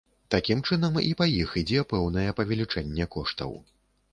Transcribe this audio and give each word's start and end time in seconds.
Такім 0.35 0.63
чынам, 0.69 0.95
і 1.09 1.11
па 1.19 1.27
іх 1.41 1.53
ідзе 1.63 1.83
пэўнае 1.91 2.25
павелічэнне 2.41 3.05
коштаў. 3.19 3.55